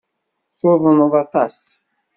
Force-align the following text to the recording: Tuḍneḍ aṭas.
Tuḍneḍ 0.59 1.13
aṭas. 1.23 1.57